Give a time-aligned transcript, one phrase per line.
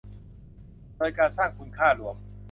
[0.97, 2.15] โดยการสร้างคุณค่าร่วม